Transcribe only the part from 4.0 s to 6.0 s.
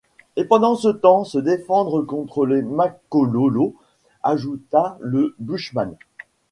ajouta le bushman!